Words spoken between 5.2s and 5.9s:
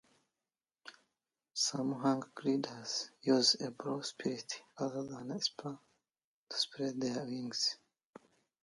a spar